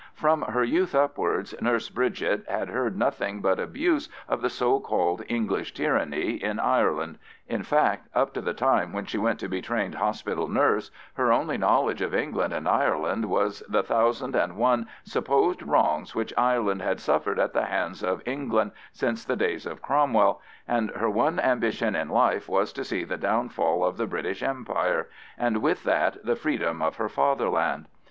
[0.15, 5.21] From her youth upwards Nurse Bridget had heard nothing but abuse of the so called
[5.29, 9.93] English tyranny in Ireland—in fact, up to the time when she went to be trained
[9.93, 15.61] hospital nurse, her only knowledge of England and Ireland was the thousand and one supposed
[15.61, 20.41] wrongs which Ireland had suffered at the hands of England since the days of Cromwell,
[20.67, 25.09] and her one ambition in life was to see the downfall of the British Empire,
[25.37, 27.85] and with that the freedom of her fatherland.